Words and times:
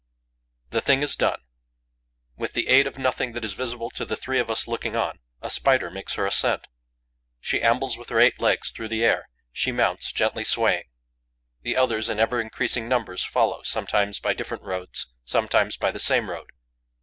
The 0.71 0.81
thing 0.81 1.03
is 1.03 1.15
done: 1.15 1.39
with 2.35 2.53
the 2.53 2.69
aid 2.69 2.87
of 2.87 2.97
nothing 2.97 3.33
that 3.33 3.45
is 3.45 3.53
visible 3.53 3.91
to 3.91 4.03
the 4.03 4.15
three 4.17 4.39
of 4.39 4.49
us 4.49 4.67
looking 4.67 4.95
on, 4.95 5.19
a 5.43 5.49
Spider 5.51 5.91
makes 5.91 6.15
her 6.15 6.25
ascent. 6.25 6.65
She 7.39 7.61
ambles 7.61 7.99
with 7.99 8.09
her 8.09 8.19
eight 8.19 8.39
legs 8.39 8.71
through 8.71 8.87
the 8.87 9.05
air; 9.05 9.29
she 9.51 9.71
mounts, 9.71 10.11
gently 10.11 10.43
swaying. 10.43 10.85
The 11.61 11.77
others, 11.77 12.09
in 12.09 12.19
ever 12.19 12.41
increasing 12.41 12.89
numbers, 12.89 13.23
follow, 13.23 13.61
sometimes 13.61 14.19
by 14.19 14.33
different 14.33 14.63
roads, 14.63 15.05
sometimes 15.23 15.77
by 15.77 15.91
the 15.91 15.99
same 15.99 16.31
road. 16.31 16.49